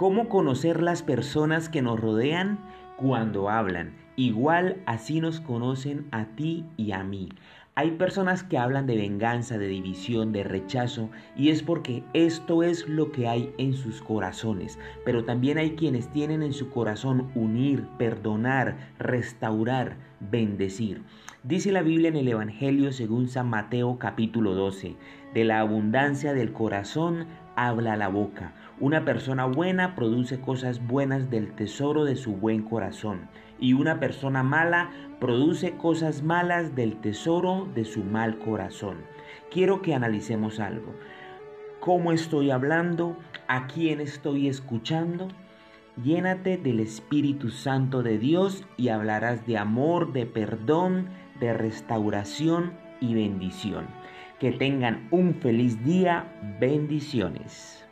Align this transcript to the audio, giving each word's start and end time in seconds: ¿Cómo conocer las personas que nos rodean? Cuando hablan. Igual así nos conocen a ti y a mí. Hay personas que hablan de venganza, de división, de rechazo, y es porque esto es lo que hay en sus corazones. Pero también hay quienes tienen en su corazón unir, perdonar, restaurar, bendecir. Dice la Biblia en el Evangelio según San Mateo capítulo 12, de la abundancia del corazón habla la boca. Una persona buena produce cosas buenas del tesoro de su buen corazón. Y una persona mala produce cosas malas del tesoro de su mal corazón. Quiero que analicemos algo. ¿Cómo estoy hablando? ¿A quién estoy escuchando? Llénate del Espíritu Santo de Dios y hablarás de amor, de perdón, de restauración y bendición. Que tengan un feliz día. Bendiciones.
¿Cómo 0.00 0.30
conocer 0.30 0.82
las 0.82 1.02
personas 1.02 1.68
que 1.68 1.82
nos 1.82 2.00
rodean? 2.00 2.58
Cuando 2.96 3.50
hablan. 3.50 3.92
Igual 4.16 4.78
así 4.86 5.20
nos 5.20 5.40
conocen 5.40 6.06
a 6.10 6.24
ti 6.36 6.64
y 6.78 6.92
a 6.92 7.04
mí. 7.04 7.28
Hay 7.74 7.90
personas 7.90 8.42
que 8.42 8.56
hablan 8.56 8.86
de 8.86 8.96
venganza, 8.96 9.58
de 9.58 9.68
división, 9.68 10.32
de 10.32 10.42
rechazo, 10.42 11.10
y 11.36 11.50
es 11.50 11.62
porque 11.62 12.02
esto 12.14 12.62
es 12.62 12.88
lo 12.88 13.12
que 13.12 13.28
hay 13.28 13.52
en 13.58 13.74
sus 13.74 14.00
corazones. 14.00 14.78
Pero 15.04 15.26
también 15.26 15.58
hay 15.58 15.72
quienes 15.72 16.10
tienen 16.10 16.42
en 16.42 16.54
su 16.54 16.70
corazón 16.70 17.30
unir, 17.34 17.86
perdonar, 17.98 18.94
restaurar, 18.98 19.98
bendecir. 20.18 21.02
Dice 21.42 21.72
la 21.72 21.82
Biblia 21.82 22.08
en 22.08 22.16
el 22.16 22.28
Evangelio 22.28 22.92
según 22.92 23.28
San 23.28 23.50
Mateo 23.50 23.98
capítulo 23.98 24.54
12, 24.54 24.96
de 25.34 25.44
la 25.44 25.60
abundancia 25.60 26.32
del 26.32 26.52
corazón 26.52 27.26
habla 27.68 27.96
la 27.96 28.08
boca. 28.08 28.54
Una 28.78 29.04
persona 29.04 29.44
buena 29.44 29.94
produce 29.94 30.40
cosas 30.40 30.86
buenas 30.86 31.28
del 31.30 31.52
tesoro 31.52 32.06
de 32.06 32.16
su 32.16 32.32
buen 32.32 32.62
corazón. 32.62 33.28
Y 33.58 33.74
una 33.74 34.00
persona 34.00 34.42
mala 34.42 34.90
produce 35.20 35.76
cosas 35.76 36.22
malas 36.22 36.74
del 36.74 36.96
tesoro 36.96 37.68
de 37.74 37.84
su 37.84 38.02
mal 38.02 38.38
corazón. 38.38 38.96
Quiero 39.50 39.82
que 39.82 39.94
analicemos 39.94 40.58
algo. 40.58 40.94
¿Cómo 41.80 42.12
estoy 42.12 42.50
hablando? 42.50 43.18
¿A 43.46 43.66
quién 43.66 44.00
estoy 44.00 44.48
escuchando? 44.48 45.28
Llénate 46.02 46.56
del 46.56 46.80
Espíritu 46.80 47.50
Santo 47.50 48.02
de 48.02 48.16
Dios 48.16 48.64
y 48.78 48.88
hablarás 48.88 49.46
de 49.46 49.58
amor, 49.58 50.14
de 50.14 50.24
perdón, 50.24 51.10
de 51.40 51.52
restauración 51.52 52.72
y 53.00 53.12
bendición. 53.12 53.99
Que 54.40 54.52
tengan 54.52 55.06
un 55.10 55.34
feliz 55.34 55.84
día. 55.84 56.24
Bendiciones. 56.58 57.86